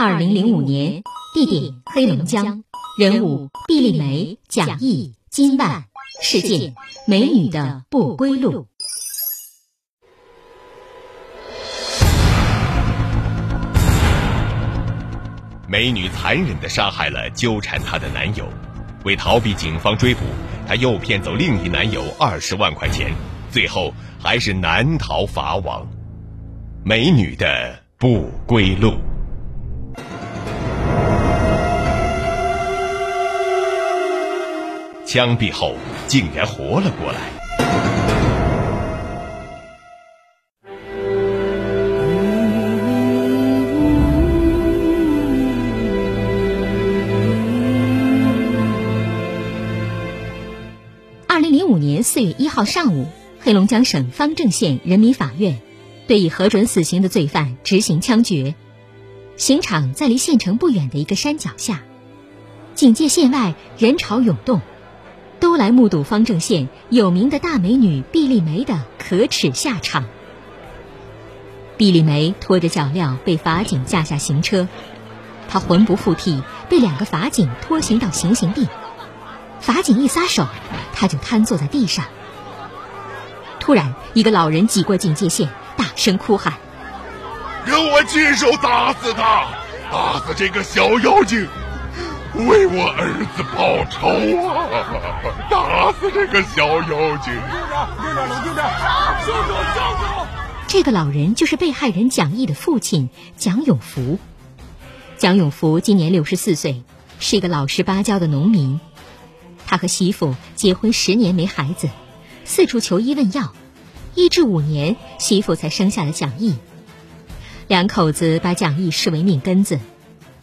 [0.00, 1.02] 二零零五年，
[1.34, 2.62] 地点黑龙江，
[3.00, 5.86] 人物毕丽梅、蒋毅、金万。
[6.22, 6.76] 事件：
[7.08, 8.68] 美女的不归路。
[15.66, 18.46] 美女残忍的杀害了纠缠她的男友，
[19.04, 20.20] 为逃避警方追捕，
[20.68, 23.12] 她又骗走另一男友二十万块钱，
[23.50, 25.84] 最后还是难逃法网。
[26.84, 28.94] 美女的不归路。
[35.08, 35.74] 枪毙后。
[36.06, 37.18] 竟然活了过来。
[51.26, 53.06] 二零零五年四月一号上午，
[53.40, 55.58] 黑龙江省方正县人民法院
[56.06, 58.54] 对已核准死刑的罪犯执行枪决。
[59.36, 61.82] 刑场在离县城不远的一个山脚下，
[62.74, 64.60] 警戒线外人潮涌动。
[65.58, 70.04] 来目睹方正县有名的大美女毕丽梅的可耻下场。
[71.76, 74.68] 毕丽梅拖着脚镣被法警架下行车，
[75.48, 78.68] 她魂不附体，被两个法警拖行到行刑地。
[79.60, 80.46] 法警一撒手，
[80.94, 82.04] 她就瘫坐在地上。
[83.58, 86.54] 突然，一个老人挤过警戒线，大声哭喊
[87.66, 89.48] ：“让我亲手打死他，
[89.90, 91.46] 打死这个小妖精！”
[92.46, 94.06] 为我儿子报仇
[94.46, 95.50] 啊！
[95.50, 97.34] 打死这个小妖精！
[97.34, 97.44] 冷
[98.04, 98.64] 静点，冷静点！
[99.26, 100.26] 住手，住手！
[100.68, 104.20] 这个老人就是被害人蒋毅的父亲蒋永福。
[105.16, 106.84] 蒋永福今年六十四岁，
[107.18, 108.78] 是一个老实巴交的农民。
[109.66, 111.88] 他和媳妇结婚十年没孩子，
[112.44, 113.52] 四处求医问药，
[114.14, 116.56] 医治五年，媳妇才生下了蒋毅。
[117.66, 119.80] 两口子把蒋毅视为命根子，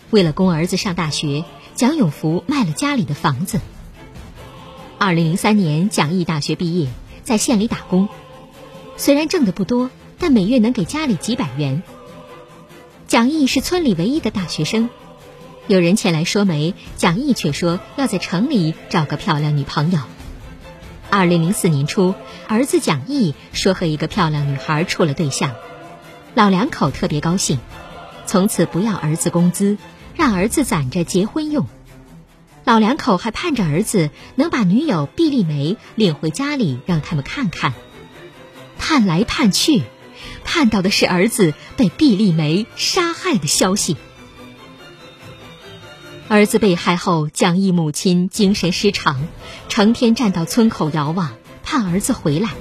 [0.09, 1.45] 为了供儿子上大学。
[1.75, 3.59] 蒋永福卖了家里的房子。
[4.97, 6.87] 二零零三年，蒋毅大学毕业，
[7.23, 8.07] 在县里打工，
[8.95, 11.83] 虽然挣的不多，但每月能给家里几百元。
[13.07, 14.89] 蒋毅是村里唯一的大学生，
[15.67, 19.99] 有人前来说媒，蒋毅却说要在城里找个漂亮女朋友。
[21.09, 22.15] 二零零四年初，
[22.47, 25.51] 儿子蒋毅说和一个漂亮女孩处了对象，
[26.35, 27.59] 老两口特别高兴，
[28.25, 29.77] 从此不要儿子工资。
[30.15, 31.67] 让儿子攒着结婚用，
[32.63, 37.73] 老两口还盼着儿子能把女友毕丽梅领回家里，让他们看看。
[38.77, 39.83] 盼来盼去，
[40.43, 43.97] 盼到的是儿子被毕丽梅杀害的消息。
[46.27, 49.27] 儿子被害后，蒋毅母亲精神失常，
[49.69, 51.33] 成天站到村口遥望，
[51.63, 52.51] 盼儿子回来。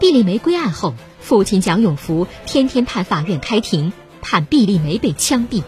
[0.00, 5.62] 毕丽梅归案后，父亲蒋永福天天盼法院开庭，盼毕丽梅被枪毙。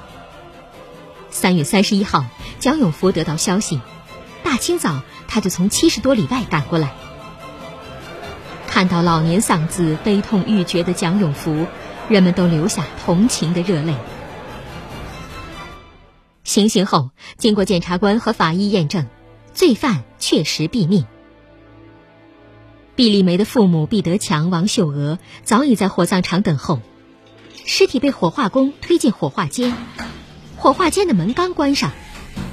[1.36, 2.24] 三月三十一号，
[2.60, 3.82] 蒋永福得到消息，
[4.42, 6.94] 大清早他就从七十多里外赶过来。
[8.66, 11.66] 看到老年丧子、悲痛欲绝的蒋永福，
[12.08, 13.94] 人们都流下同情的热泪。
[16.42, 19.06] 行刑后，经过检察官和法医验证，
[19.52, 21.04] 罪犯确实毙命。
[22.94, 26.80] 毕丽梅的父母毕德强、王秀娥早已在火葬场等候，
[27.66, 29.74] 尸体被火化工推进火化间。
[30.66, 31.92] 火化间的门刚关上，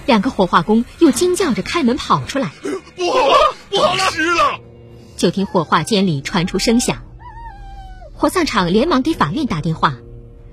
[0.06, 2.52] 两个火化工又惊叫着开门跑出来，
[2.96, 3.34] 不好了，
[3.72, 4.60] 不好了，湿了！
[5.18, 7.02] 就听火化间里传出声响，
[8.14, 9.96] 火葬场连忙给法院打电话。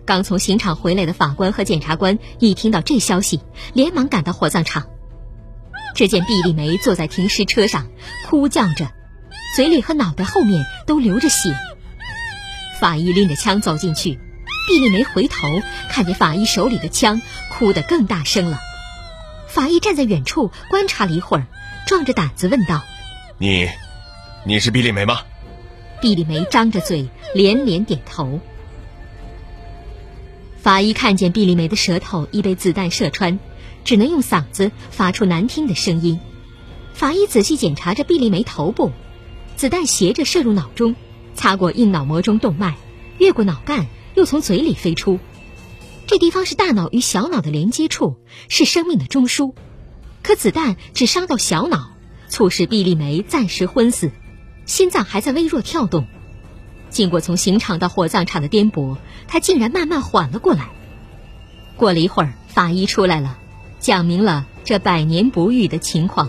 [0.07, 3.43] 刚从刑场回来的法官和检察官一听到这消息，
[3.75, 4.87] 连忙赶到火葬场。
[5.95, 7.89] 只见毕丽梅坐在停尸车上，
[8.27, 8.91] 哭叫着，
[9.55, 11.55] 嘴里和脑袋后面都流着血。
[12.81, 14.19] 法医拎着枪走进去。
[14.71, 15.49] 毕丽梅回头
[15.89, 17.21] 看见法医手里的枪，
[17.51, 18.61] 哭得更大声了。
[19.49, 21.47] 法医站在远处观察了一会儿，
[21.89, 22.81] 壮着胆子问道
[23.37, 23.69] ：“你，
[24.45, 25.23] 你是毕丽梅吗？”
[26.01, 28.39] 毕丽梅张着嘴，连连点头。
[30.63, 33.41] 法医看见毕丽梅的舌头已被子弹射穿，
[33.85, 36.21] 只能用嗓子发出难听的声音。
[36.95, 38.93] 法医仔细检查着毕丽梅头部，
[39.57, 40.95] 子弹斜着射入脑中，
[41.35, 42.77] 擦过硬脑膜中动脉，
[43.19, 45.19] 越过脑干，又从嘴里飞出。
[46.07, 48.17] 这地方是大脑与小脑的连接处，
[48.49, 49.55] 是生命的中枢。
[50.23, 51.93] 可子弹只伤到小脑，
[52.29, 54.11] 促使毕丽梅暂时昏死，
[54.67, 56.07] 心脏还在微弱跳动。
[56.91, 58.97] 经过从刑场到火葬场的颠簸，
[59.29, 60.71] 她竟然慢慢缓了过来。
[61.77, 63.39] 过了一会儿，法医出来了，
[63.79, 66.29] 讲明了这百年不遇的情况。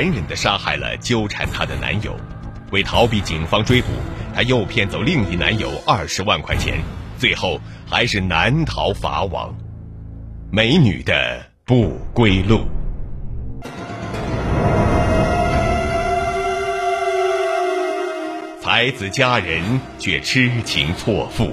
[0.00, 2.16] 残忍地杀害了纠缠她的男友，
[2.72, 3.88] 为逃避警方追捕，
[4.34, 6.80] 她又骗走另一男友二十万块钱，
[7.18, 9.54] 最后还是难逃法网。
[10.50, 12.62] 美女的不归路，
[18.62, 19.62] 才子佳人
[19.98, 21.52] 却痴情错付。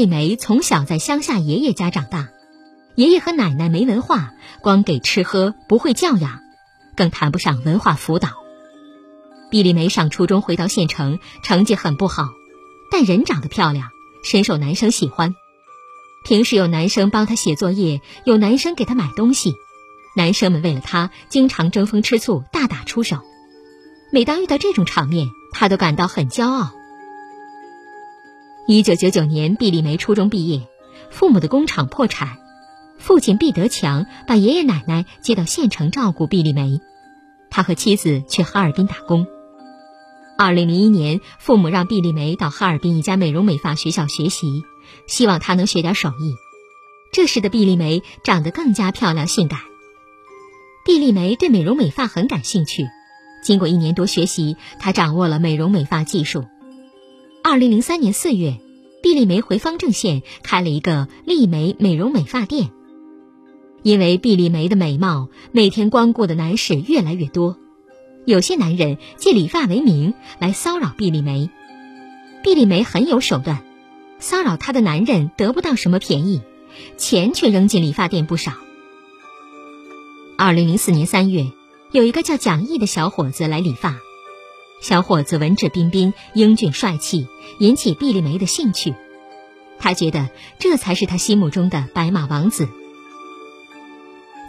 [0.00, 2.30] 丽梅从小在乡下爷爷家长大，
[2.94, 4.32] 爷爷和奶奶没文化，
[4.62, 6.40] 光给吃喝，不会教养，
[6.96, 8.30] 更谈不上文化辅导。
[9.50, 12.30] 毕丽梅上初中回到县城，成绩很不好，
[12.90, 13.90] 但人长得漂亮，
[14.24, 15.34] 深受男生喜欢。
[16.24, 19.54] 平时有男生帮她写作业，有男生给她买东西，
[20.16, 23.18] 男生们为了她经常争风吃醋，大打出手。
[24.10, 26.70] 每当遇到这种场面，她都感到很骄傲。
[28.72, 30.60] 一九九九年，毕丽梅初中毕业，
[31.10, 32.38] 父母的工厂破产，
[32.98, 36.80] 父亲毕德强把爷爷奶奶接到县城照顾毕丽梅，
[37.50, 39.26] 他和妻子去哈尔滨打工。
[40.38, 44.62] 二零零一年，父母让毕丽梅到哈尔滨一家美容美发学校学习，
[45.08, 46.36] 希望她能学点手艺。
[47.12, 49.58] 这时的毕丽梅长得更加漂亮性感。
[50.86, 52.86] 毕丽梅对美容美发很感兴趣，
[53.42, 56.44] 经过一年多学习，她掌握了美容美发技术。
[57.42, 58.60] 二零零三年四月，
[59.02, 62.70] 毕丽梅回方正县开了一个丽梅美容美发店。
[63.82, 67.56] 因为毕丽梅的美貌，每天光顾的男士越来越多，
[68.26, 71.48] 有些男人借理发为名来骚扰毕丽梅。
[72.44, 73.64] 毕丽梅很有手段，
[74.18, 76.42] 骚扰她的男人得不到什么便宜，
[76.98, 78.52] 钱却扔进理发店不少。
[80.36, 81.50] 二零零四年三月，
[81.90, 83.96] 有一个叫蒋毅的小伙子来理发。
[84.80, 88.94] 小伙子文质彬彬、英俊帅气，引起毕丽梅的兴趣。
[89.78, 92.68] 他觉得这才是他心目中的白马王子。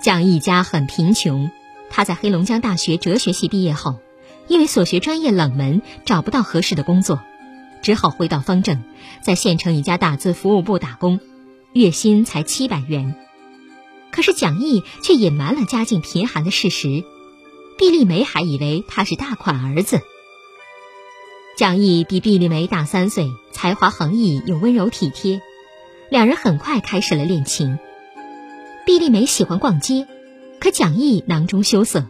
[0.01, 1.51] 蒋毅家很贫穷，
[1.89, 3.99] 他在黑龙江大学哲学系毕业后，
[4.47, 7.21] 因为所学专业冷门，找不到合适的工作，
[7.81, 8.83] 只好回到方正，
[9.21, 11.19] 在县城一家大字服务部打工，
[11.73, 13.15] 月薪才七百元。
[14.11, 17.03] 可是蒋毅却隐瞒了家境贫寒的事实，
[17.77, 20.01] 毕丽梅还以为他是大款儿子。
[21.61, 25.43] 蒋毅比毕丽梅大三岁，才华横溢又温柔体贴，
[26.09, 27.77] 两人很快开始了恋情。
[28.83, 30.07] 毕丽梅喜欢逛街，
[30.59, 32.07] 可蒋毅囊中羞涩，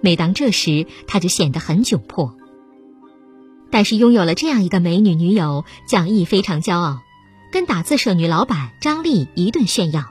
[0.00, 2.36] 每当这时，他就显得很窘迫。
[3.68, 7.00] 但是拥有了这样一个美女女友，蒋毅非常骄傲，
[7.50, 10.04] 跟打字社女老板张丽一顿炫耀。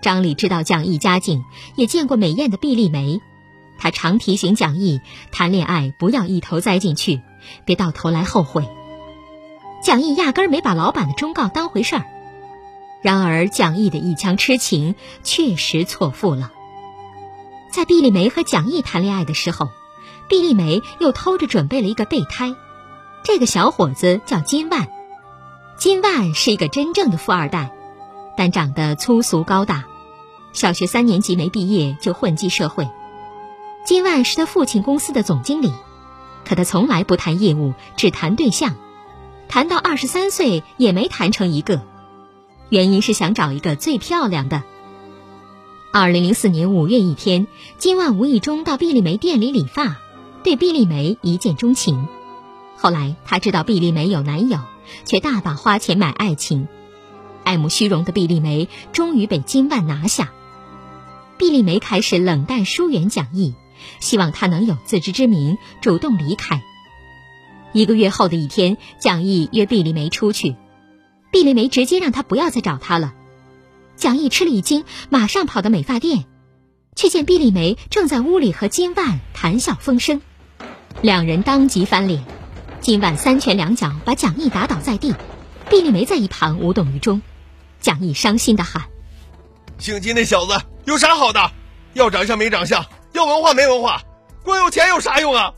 [0.00, 1.44] 张丽知道蒋毅家境，
[1.76, 3.20] 也见过美艳的毕丽梅，
[3.76, 7.20] 她常提醒蒋毅谈恋爱不要一头栽进去。
[7.64, 8.68] 别到头来后悔。
[9.82, 12.04] 蒋毅压根儿没把老板的忠告当回事儿。
[13.02, 16.52] 然而蒋毅的一腔痴情确实错付了。
[17.70, 19.68] 在毕丽梅和蒋毅谈恋爱的时候，
[20.28, 22.54] 毕丽梅又偷着准备了一个备胎，
[23.24, 24.88] 这个小伙子叫金万。
[25.78, 27.70] 金万是一个真正的富二代，
[28.36, 29.84] 但长得粗俗高大，
[30.52, 32.86] 小学三年级没毕业就混迹社会。
[33.86, 35.72] 金万是他父亲公司的总经理，
[36.44, 38.74] 可他从来不谈业务，只谈对象，
[39.48, 41.82] 谈到二十三岁也没谈成一个，
[42.68, 44.62] 原因是想找一个最漂亮的。
[45.92, 47.46] 二零零四年五月一天，
[47.78, 49.98] 金万无意中到毕丽梅店里理发，
[50.44, 52.06] 对毕丽梅一见钟情。
[52.76, 54.60] 后来他知道毕丽梅有男友，
[55.04, 56.68] 却大把花钱买爱情。
[57.42, 60.30] 爱慕虚荣的毕丽梅终于被金万拿下。
[61.36, 63.54] 毕丽梅开始冷淡疏远蒋毅，
[64.00, 66.62] 希望他能有自知之明，主动离开。
[67.72, 70.56] 一个月后的一天，蒋毅约毕丽梅出去，
[71.30, 73.14] 毕丽梅直接让他不要再找他了。
[73.96, 76.24] 蒋毅吃了一惊，马上跑到美发店，
[76.96, 80.20] 却见毕丽梅正在屋里和金万谈笑风生，
[81.02, 82.24] 两人当即翻脸，
[82.80, 85.14] 金万三拳两脚把蒋毅打倒在地，
[85.68, 87.22] 毕丽梅在一旁无动于衷。
[87.80, 88.84] 蒋毅伤心的喊
[89.78, 91.52] ：“姓金那小子有啥好的？
[91.94, 92.84] 要长相没长相，
[93.20, 94.02] 要文化没文化，
[94.44, 95.52] 光有钱有啥用啊？”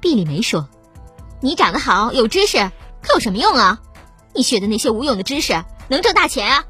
[0.00, 0.68] 毕丽梅说
[1.42, 2.58] ：“你长得好，有知识，
[3.02, 3.80] 可有什么用啊？
[4.34, 6.64] 你学的那些无用的知识，能挣大钱啊？”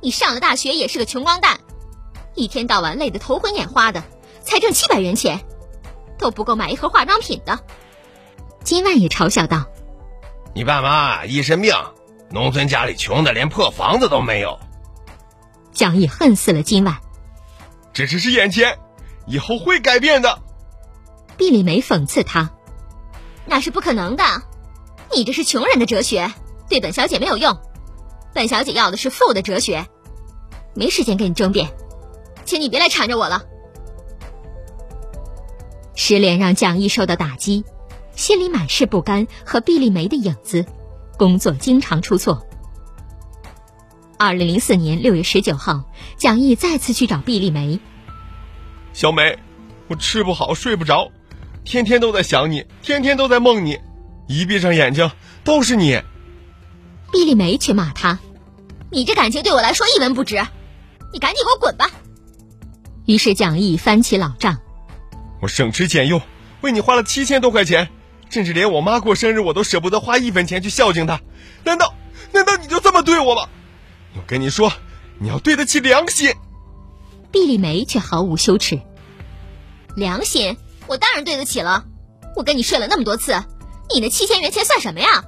[0.00, 1.60] 你上了大学也是个穷光蛋，
[2.34, 4.02] 一天到晚累得头昏眼花的，
[4.42, 5.44] 才挣七百元钱，
[6.18, 7.60] 都不够买一盒化妆品的。
[8.64, 9.66] 金万也嘲笑道
[10.54, 11.72] ：“你爸妈一身病，
[12.30, 14.58] 农村家里穷的连破房子都没有。”
[15.72, 16.98] 蒋毅恨死了金万，
[17.92, 18.78] 只是是眼前，
[19.26, 20.42] 以后会改变的。
[21.36, 22.50] 毕丽梅讽刺他
[23.46, 24.24] ：“那是不可能的，
[25.14, 26.32] 你这是穷人的哲学，
[26.68, 27.58] 对本小姐没有用。”
[28.34, 29.86] 本小姐要的是富的哲学，
[30.74, 31.70] 没时间跟你争辩，
[32.44, 33.42] 请你别来缠着我了。
[35.94, 37.64] 失恋让蒋毅受到打击，
[38.16, 40.64] 心里满是不甘和毕丽梅的影子，
[41.18, 42.46] 工作经常出错。
[44.18, 45.84] 二零零四年六月十九号，
[46.16, 47.80] 蒋毅再次去找毕丽梅。
[48.92, 49.38] 小美，
[49.88, 51.10] 我吃不好睡不着，
[51.64, 53.78] 天天都在想你，天天都在梦你，
[54.28, 55.10] 一闭上眼睛
[55.44, 56.00] 都是你。
[57.10, 58.18] 毕丽梅却骂他
[58.90, 60.36] ：“你这感情对我来说一文不值，
[61.12, 61.90] 你赶紧给我滚吧！”
[63.06, 64.58] 于是蒋毅翻起老账
[65.40, 66.20] ：“我省吃俭用
[66.60, 67.88] 为你花了七千多块钱，
[68.30, 71.20] 甚至连我妈过生日我都舍不得花一分钱去孝敬她。
[71.64, 71.94] 难道
[72.30, 73.48] 难道你就这么对我吗？
[74.14, 74.72] 我跟你说，
[75.18, 76.34] 你要对得起良心。”
[77.32, 78.80] 毕丽梅却毫无羞耻
[79.96, 80.56] ：“良心？
[80.86, 81.84] 我当然对得起了。
[82.36, 83.42] 我跟你睡了那么多次，
[83.92, 85.24] 你那七千元钱算什么呀？”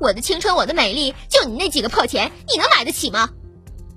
[0.00, 3.30] 我的青春，我的美丽，就你那几个破钱，你能买得起吗？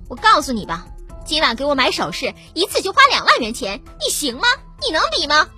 [0.08, 0.86] 我告诉你吧，
[1.24, 4.42] 今晚给我买首饰，一次就花两万元钱，你行吗？
[4.84, 5.48] 你能比吗？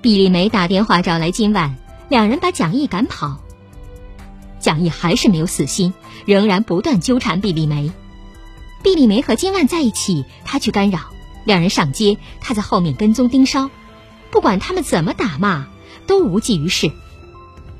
[0.00, 1.76] 毕丽梅打电话找来今晚，
[2.08, 3.38] 两人把蒋毅赶跑。
[4.60, 5.92] 蒋毅还是没有死心，
[6.24, 7.92] 仍然不断纠缠毕丽梅。
[8.86, 11.00] 毕丽梅和金万在一起，他去干扰；
[11.42, 13.68] 两人上街，他在后面跟踪盯梢。
[14.30, 15.66] 不管他们怎么打骂，
[16.06, 16.92] 都无济于事。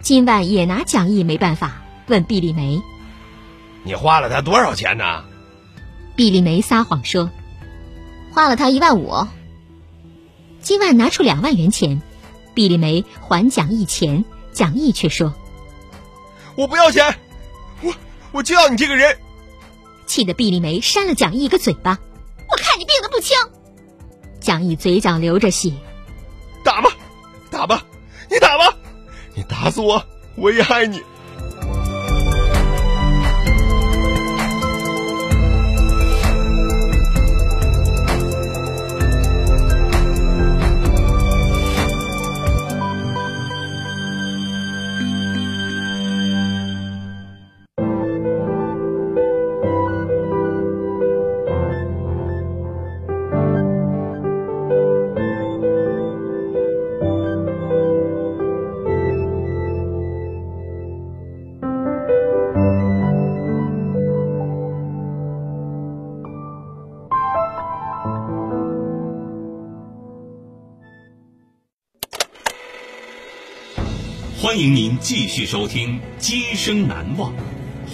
[0.00, 2.82] 金万也拿蒋毅没办法，问毕丽梅
[3.86, 5.22] ：“你花了他多少钱呢？”
[6.16, 7.30] 毕丽梅撒谎说
[8.34, 9.28] ：“花了他一万五。”
[10.60, 12.02] 金万拿出两万元钱，
[12.52, 15.32] 毕丽梅还蒋毅钱，蒋毅却说
[16.58, 17.16] ：“我不要钱，
[17.80, 17.94] 我
[18.32, 19.16] 我就要你这个人。”
[20.06, 21.98] 气得毕丽梅扇了蒋毅一个嘴巴
[22.50, 23.36] ：“我看你病得不轻。”
[24.40, 25.72] 蒋毅嘴角流着血
[26.64, 26.90] ：“打吧，
[27.50, 27.84] 打吧，
[28.30, 28.76] 你打吧。”
[29.34, 30.02] 你打死我，
[30.36, 31.02] 我也爱你。
[74.56, 77.30] 欢迎您继续收听《今生难忘》，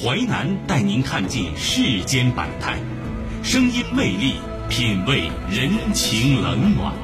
[0.01, 2.79] 淮南带您看尽世间百态，
[3.43, 4.35] 声音魅力，
[4.69, 6.95] 品味人情冷暖。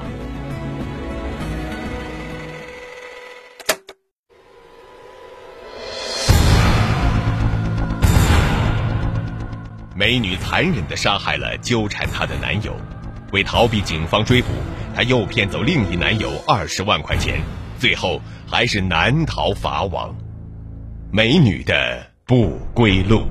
[9.96, 12.76] 美女残忍地杀害了纠缠她的男友，
[13.32, 14.50] 为逃避警方追捕，
[14.94, 17.40] 她诱骗走另一男友二十万块钱，
[17.76, 20.16] 最后还是难逃法网。
[21.12, 23.26] 美女的不归路，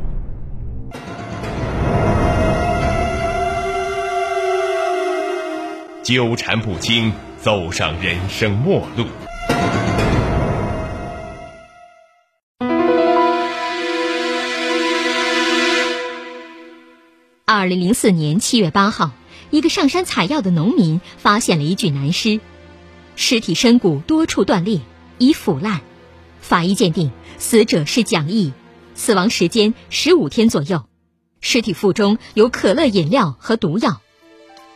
[6.04, 9.06] 纠缠不清，走上人生末路。
[17.44, 19.10] 二零零四年七月八号，
[19.50, 22.40] 一个上山采药的农民发现了一具男尸，
[23.16, 24.82] 尸体身骨多处断裂，
[25.18, 25.82] 已腐烂。
[26.42, 28.54] 法医鉴定，死者是蒋毅，
[28.96, 30.86] 死亡时间十五天左右，
[31.42, 34.02] 尸体腹中有可乐饮料和毒药。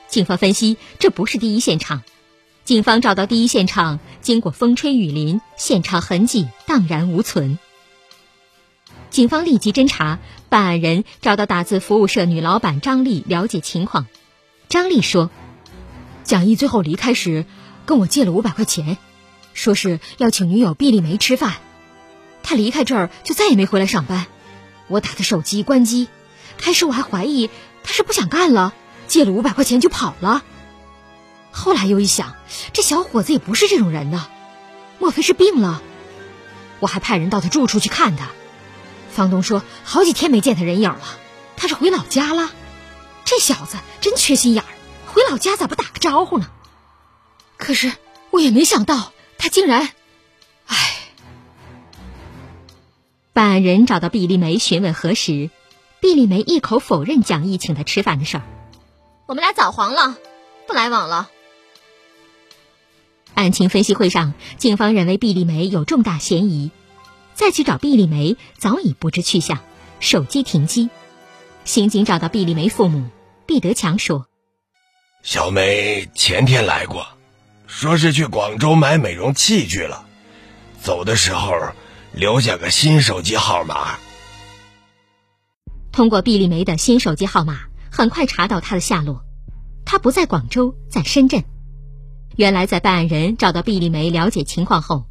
[0.07, 2.01] 警方分析，这不是第一现场。
[2.65, 7.57] 警方找到第一现场，经过风吹雨淋，现场痕迹荡然无存。
[9.09, 10.19] 警方立即侦查，
[10.49, 14.07] 办案人找到打字服务社女老板张丽了解情况。
[14.69, 15.29] 张丽说
[16.23, 17.45] ：“蒋毅最后离开时，
[17.85, 18.97] 跟我借了五百块钱，
[19.53, 21.55] 说是要请女友毕丽梅吃饭。
[22.43, 24.25] 他离开这儿就再也没回来上班。
[24.87, 26.07] 我打他手机关机，
[26.57, 27.49] 开始我还怀疑
[27.83, 28.73] 他是不想干了，
[29.07, 30.43] 借了五百块钱就跑了。
[31.51, 32.35] 后来又一想，
[32.73, 34.27] 这小伙子也不是这种人呢，
[34.99, 35.81] 莫非是病了？
[36.79, 38.29] 我还派人到他住处去看他。”
[39.11, 41.01] 房东说：“好几天没见他人影了，
[41.57, 42.49] 他是回老家了。
[43.25, 44.69] 这小子真缺心眼儿，
[45.05, 46.47] 回老家咋不打个招呼呢？
[47.57, 47.91] 可是
[48.29, 49.89] 我也没想到，他竟然……
[50.67, 50.77] 唉。”
[53.33, 55.49] 办案人找到毕丽梅询问核实，
[55.99, 58.43] 毕丽梅一口否认蒋毅请她吃饭的事儿。
[59.25, 60.17] 我们俩早黄了，
[60.67, 61.29] 不来往了。
[63.33, 66.69] 案情分析会上，警方认为毕丽梅有重大嫌疑。
[67.33, 69.57] 再去找毕丽梅，早已不知去向，
[69.99, 70.89] 手机停机。
[71.63, 73.09] 刑警找到毕丽梅父母，
[73.47, 74.27] 毕德强说
[75.23, 77.07] ：“小梅前天来过，
[77.73, 80.05] 说是去广州买美容器具了，
[80.81, 81.53] 走的时候
[82.11, 83.97] 留下个新手机号码。”
[85.93, 89.23] 通过毕丽梅的新手机号码，很快查到她的下落。
[89.85, 91.45] 她不在广州，在深圳。
[92.35, 95.07] 原来，在办案人找到毕丽梅了解情况后。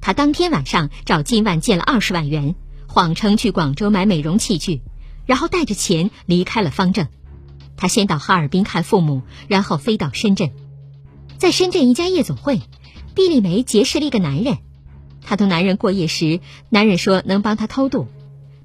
[0.00, 2.54] 他当天晚上找金万借了二十万元，
[2.86, 4.82] 谎称去广州买美容器具，
[5.26, 7.08] 然后带着钱离开了方正。
[7.76, 10.52] 他先到哈尔滨看父母，然后飞到深圳。
[11.38, 12.60] 在深圳一家夜总会，
[13.14, 14.58] 毕丽梅结识了一个男人。
[15.22, 18.06] 她同男人过夜时，男人说能帮她偷渡，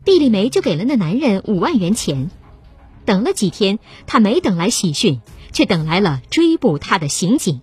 [0.04, 2.30] 毕丽梅就给了那男人五万元钱。
[3.06, 7.62] 等了几天，她没等来喜讯，却等来了追捕她的刑警。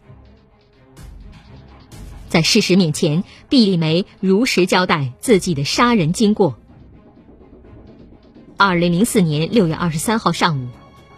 [2.29, 6.57] 在事实面前，毕丽梅如实交代自己的杀人经过。
[8.57, 10.69] 二零零四年六月二十三号上午，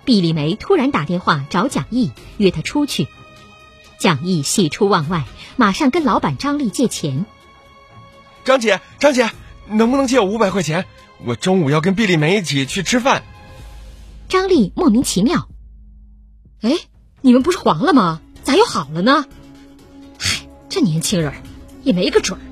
[0.05, 3.09] 毕丽梅突然打电话找蒋毅，约他出去。
[3.99, 5.25] 蒋毅喜出望外，
[5.57, 7.27] 马上跟老板张丽借钱。
[8.45, 9.31] 张姐，张姐，
[9.69, 10.87] 能不能借我五百块钱？
[11.25, 13.25] 我中午要跟毕丽梅一起去吃饭。
[14.29, 15.49] 张丽莫名其妙
[16.63, 16.79] ：“哎，
[17.23, 18.21] 你们不是黄了吗？
[18.45, 19.27] 咋又好了呢？”
[20.17, 21.33] 嗨这年轻人
[21.83, 22.43] 也没个准儿。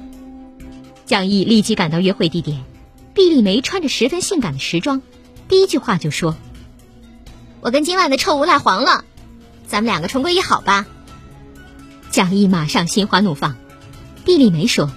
[1.05, 2.65] 蒋毅立即赶到约会地点，
[3.15, 5.01] 毕丽梅穿着十分性感的时装，
[5.47, 6.37] 第一句话就说
[7.63, 9.05] ：“我跟今晚的臭无赖黄了，
[9.69, 10.87] 咱们两个重归于好吧。”
[12.11, 13.57] 蒋毅马上心花怒放。
[14.25, 14.90] 毕丽梅说：“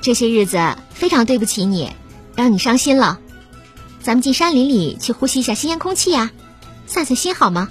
[0.00, 1.90] 这些日子非常对不起你，
[2.36, 3.18] 让你伤心了。
[4.00, 6.30] 咱们进山林里去呼吸一下新鲜空气呀，
[6.86, 7.68] 散散心好吗？”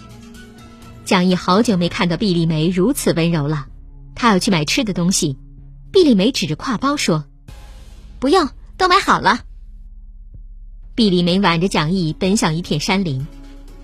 [1.06, 3.68] 蒋毅好久没看到毕丽梅如此温柔了。
[4.14, 5.38] 他要去买吃的东西，
[5.92, 7.24] 毕丽梅指着挎包说
[8.20, 9.42] ：“不用，都买好了。”
[10.96, 13.26] 毕丽梅挽着蒋毅奔向一片山林，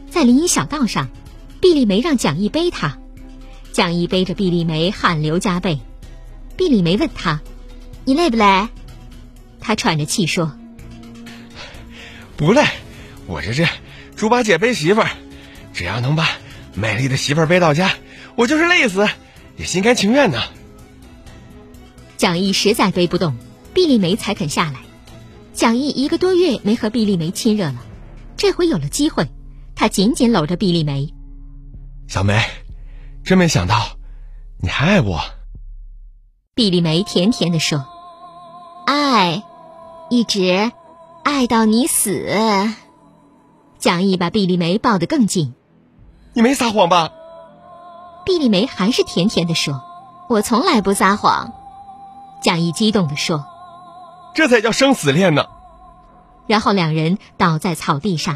[0.10, 1.08] 在林荫小道上，
[1.62, 2.98] 毕丽梅让蒋毅背她，
[3.74, 5.80] 蒋毅背着毕丽梅汗流浃背。
[6.56, 7.42] 毕丽梅问他
[8.06, 8.70] ：“你累不累？”
[9.60, 10.56] 他喘着气说
[12.38, 12.64] ：“不累，
[13.26, 13.68] 我这是
[14.16, 15.10] 猪八戒背媳妇儿，
[15.74, 16.30] 只要能把
[16.76, 17.92] 美丽的媳妇儿背到家，
[18.36, 19.08] 我就是累死。”
[19.58, 20.42] 也心甘情愿呢。
[22.18, 23.36] 蒋毅实在背不动，
[23.74, 24.80] 毕丽梅才肯下来。
[25.54, 27.76] 蒋毅一个多月没和毕丽梅亲热了，
[28.36, 29.28] 这回有了机会，
[29.76, 31.14] 他紧紧搂着毕丽梅。
[32.08, 32.44] 小梅，
[33.24, 33.76] 真没想到，
[34.60, 35.22] 你还爱我。
[36.56, 37.86] 毕丽梅甜甜的说
[38.86, 39.44] ：“爱，
[40.10, 40.72] 一直
[41.24, 42.28] 爱到你死。”
[43.80, 45.54] 蒋毅把毕丽梅抱得更紧。
[46.34, 47.12] 你没撒谎吧？
[48.26, 49.82] 毕丽梅还是甜甜的说
[50.30, 51.54] ：“我从来不撒谎。”
[52.44, 53.46] 蒋毅激动的说
[54.36, 55.46] ：“这才叫生死恋呢！”
[56.46, 58.36] 然后两人倒在草地上，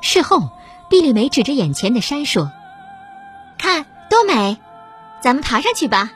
[0.00, 0.50] 事后，
[0.88, 2.52] 毕丽梅指着眼前的山说
[3.62, 4.58] ：“看，多美！
[5.22, 6.10] 咱们爬上去吧。”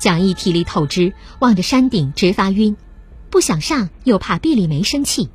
[0.00, 2.74] 蒋毅体力透支，望着山顶直发晕，
[3.28, 5.28] 不想上又怕毕丽梅生气，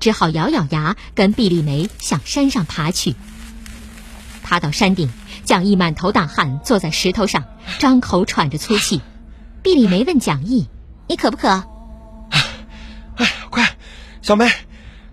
[0.00, 3.14] 只好咬咬牙跟毕丽梅向山上爬去。
[4.42, 5.10] 爬到山顶，
[5.44, 7.44] 蒋毅满头大汗，坐在石头上，
[7.78, 9.02] 张口喘着粗气。
[9.62, 10.68] 毕丽梅问蒋毅
[11.06, 11.64] ：“你渴不渴
[13.16, 13.76] ？”“哎，快，
[14.22, 14.50] 小梅，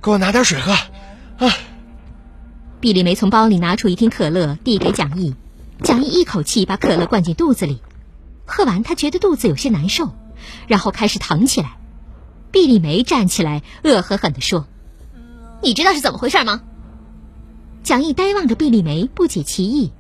[0.02, 0.72] 给我拿点水喝。”
[1.46, 1.54] 啊！
[2.82, 5.36] 毕丽梅从包里拿出一瓶可乐，递给蒋毅。
[5.84, 7.82] 蒋毅一口气把可乐灌进肚子里。
[8.46, 10.14] 喝完，他觉得肚子有些难受，
[10.68, 11.78] 然后开始疼起来。
[12.52, 14.66] 毕丽梅站起来，恶狠狠地说
[15.62, 16.62] ：“你知道是怎么回事吗？”
[17.84, 19.92] 蒋毅呆望着毕丽梅，不解其意。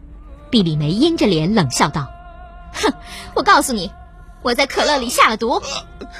[0.49, 2.07] 毕丽梅阴着脸冷笑道
[2.73, 2.93] ：“哼，
[3.35, 3.91] 我告诉你，
[4.41, 5.61] 我在可乐里下了毒。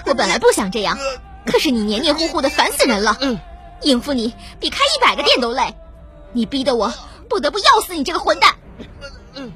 [0.05, 0.97] 我本来不想这样，
[1.45, 3.17] 可是你黏黏糊糊的，烦死人了。
[3.81, 5.73] 应付你比开一百个店都累，
[6.33, 6.93] 你逼得我
[7.29, 8.55] 不得不要死你这个混蛋。”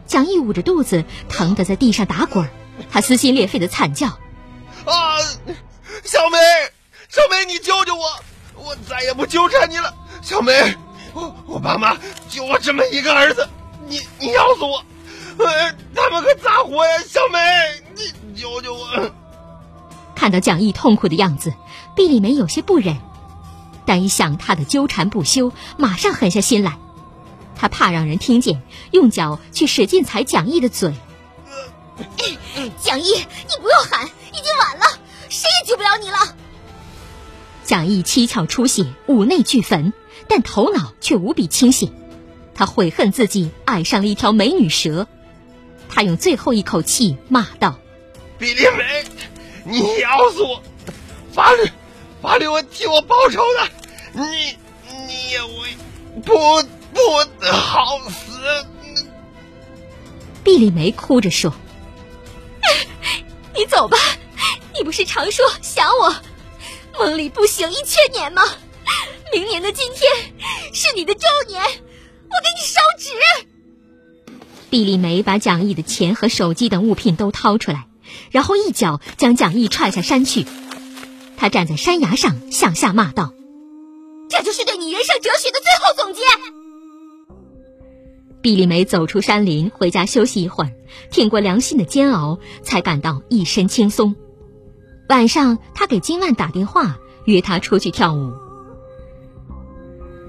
[0.08, 2.50] 蒋毅捂着肚子，疼得在地上打滚。
[2.92, 4.08] 他撕心裂肺的惨叫
[4.86, 5.18] ：“啊，
[6.04, 6.38] 小梅，
[7.10, 8.04] 小梅，你救救我！
[8.56, 10.76] 我再也不纠缠你了，小梅。
[11.14, 11.98] 我我爸妈
[12.30, 13.48] 就我这么一个儿子，
[13.88, 14.84] 你你要死我！
[15.38, 17.04] 呃，他们可咋活呀？
[17.06, 17.40] 小梅，
[17.96, 19.12] 你救救我！”
[20.16, 21.54] 看到蒋毅痛苦的样子，
[21.96, 22.98] 毕丽梅有些不忍，
[23.86, 26.78] 但一想他的纠缠不休，马上狠下心来。
[27.56, 30.94] 他怕让人听见，用脚去使劲踩蒋毅的嘴。
[32.82, 36.18] 蒋毅，你不用喊，已经晚了，谁也救不了你了。
[37.64, 39.94] 蒋毅七窍出血，五内俱焚，
[40.28, 41.94] 但头脑却无比清醒。
[42.56, 45.08] 他悔恨自己爱上了一条美女蛇，
[45.88, 47.80] 他用最后一口气骂道
[48.38, 49.06] ：“比利梅，
[49.64, 50.62] 你咬死我！
[51.32, 51.70] 法律，
[52.24, 53.70] 法律会替我报仇的。
[54.14, 54.58] 你，
[55.08, 55.78] 你也会
[56.24, 57.02] 不不
[57.52, 58.40] 好死。”
[60.42, 61.54] 毕丽梅哭着说。
[63.54, 63.98] 你走吧，
[64.74, 66.16] 你不是常说想我，
[66.98, 68.42] 梦里不醒一千年吗？
[69.34, 70.10] 明年的今天
[70.74, 73.10] 是你的周年，我给你烧纸。
[74.70, 77.88] 毕丽梅把蒋毅的钱和手机等物品都掏出来，
[78.32, 80.46] 然后一脚将蒋毅踹下山去。
[81.44, 83.34] 他站在山崖上向下骂道
[84.32, 86.22] ：“这就是对你人生哲学的最后总结。”
[88.42, 90.72] 毕丽梅走出山林，回家休息一会儿，
[91.12, 94.16] 挺过良心的煎熬，才感到一身轻松。
[95.10, 98.32] 晚上，她给金万打电话，约他出去跳舞。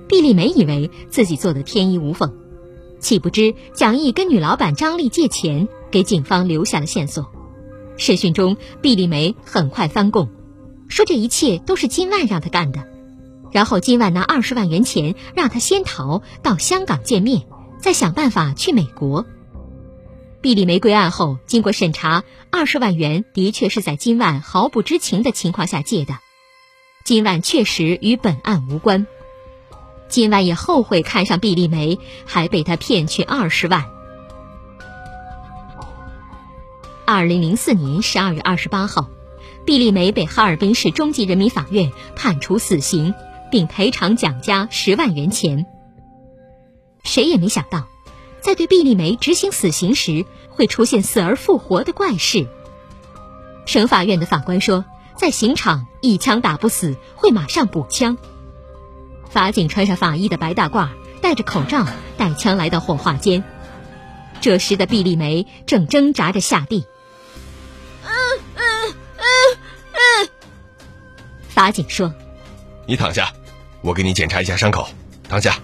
[0.08, 2.34] 毕丽梅以为自己做的天衣无缝，
[2.98, 7.30] 岂不知蒋毅跟女老板张丽借钱，给警方留下了线索。
[7.96, 10.28] 审讯中，毕丽梅很快翻供，
[10.88, 12.86] 说这一切都是金万让他干的，
[13.52, 17.42] 然后金万拿二十万元钱让他先逃到香港见面。
[17.80, 19.26] 再想办法去美国。
[20.40, 26.18] 毕丽梅归案后，经过审查，二十万元的确是在金万毫不知情的情况下借的，
[27.04, 29.06] 金万确实与本案无关。
[30.08, 33.84] 金万也后悔看上毕丽梅，还被他骗去二十万。
[37.04, 39.10] 二零零四年十二月二十八号，
[39.66, 43.14] 毕丽梅被哈尔滨市中级人民法院判处死刑，
[43.50, 45.64] 并赔偿蒋家十万元钱。
[47.02, 47.86] 谁也没想到，
[48.40, 52.46] 在对毕丽梅执行死刑时，会出现死而复活的怪事。
[53.66, 54.84] 省法院的法官说，
[55.16, 58.18] 在刑场一枪打不死，会马上补枪。
[59.30, 60.88] 法警穿上法医的白大褂，
[61.22, 61.86] 戴着口罩，
[62.18, 63.42] 带枪来到火化间。
[64.42, 66.84] 这时的毕丽梅正挣扎着下地。
[68.04, 68.10] 嗯
[68.56, 69.58] 嗯嗯
[69.92, 70.28] 嗯。
[71.48, 72.12] 法警说
[72.86, 73.32] ：“你躺下，
[73.80, 74.86] 我给你检查一下伤口。
[75.28, 75.58] 躺下。”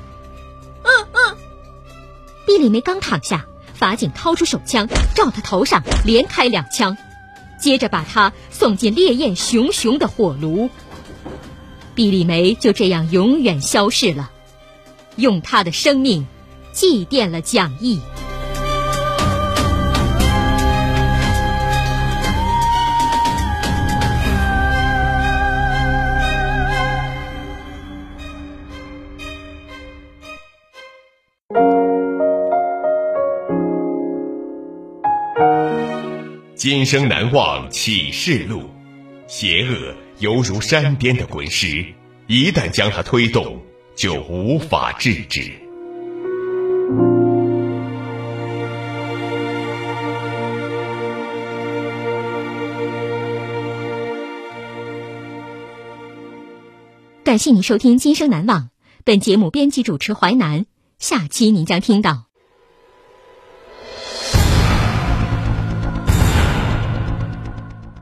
[0.82, 1.36] 嗯嗯
[2.46, 6.96] 毕丽梅刚躺下，法警掏出手枪，照她头上连开两枪，
[7.60, 10.70] 接着把她送进烈焰熊熊的火炉。
[11.94, 14.30] 毕丽梅就这样永远消逝了，
[15.16, 16.26] 用她的生命
[16.72, 18.00] 祭奠了蒋毅。
[36.72, 38.62] 今生难忘启示录，
[39.26, 41.84] 邪恶犹如山巅的滚石，
[42.28, 43.60] 一旦将它推动，
[43.96, 45.50] 就无法制止。
[57.24, 58.60] 感谢您收听《今生难忘》。
[59.02, 60.66] 本节目编辑主持淮南，
[61.00, 62.29] 下期您将听到。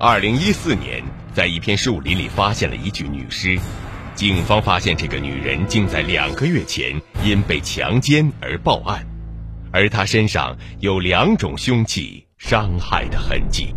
[0.01, 1.03] 二零一四年，
[1.35, 3.59] 在一片树林里发现了一具女尸。
[4.15, 9.05] 警方发现这个女人竟在两个月前因被强奸而报案，
[9.73, 13.75] 而她身上有两种凶器伤害的痕迹。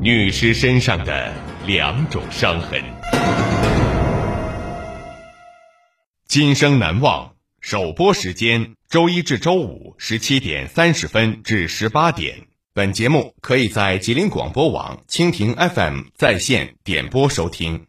[0.00, 1.32] 女尸身上的
[1.66, 2.82] 两种伤痕。
[6.26, 12.48] 今生难忘首播时间：周一至周五十七点三十分至十八点。
[12.76, 17.86] 本节目可以在吉林广播网、蜻蜓 FM 在线点播收听。